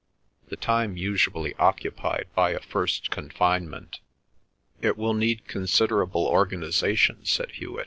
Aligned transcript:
"The 0.49 0.55
time 0.57 0.97
usually 0.97 1.53
occupied 1.59 2.25
by 2.33 2.53
a 2.53 2.59
first 2.59 3.11
confinement." 3.11 3.99
"It 4.81 4.97
will 4.97 5.13
need 5.13 5.45
considerable 5.47 6.25
organisation," 6.25 7.23
said 7.23 7.51
Hewet. 7.51 7.79